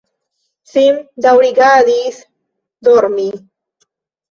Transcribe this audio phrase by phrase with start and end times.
[0.71, 2.19] Sim daŭrigadis
[2.91, 3.29] dormi.